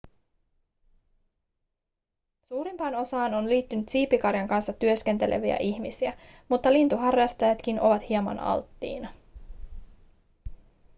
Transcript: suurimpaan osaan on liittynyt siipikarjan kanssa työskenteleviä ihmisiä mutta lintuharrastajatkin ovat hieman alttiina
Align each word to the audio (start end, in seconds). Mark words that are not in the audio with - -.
suurimpaan 2.49 2.95
osaan 2.95 3.33
on 3.33 3.49
liittynyt 3.49 3.89
siipikarjan 3.89 4.47
kanssa 4.47 4.73
työskenteleviä 4.73 5.57
ihmisiä 5.57 6.17
mutta 6.49 6.73
lintuharrastajatkin 6.73 7.81
ovat 7.81 8.09
hieman 8.09 8.39
alttiina 8.39 9.09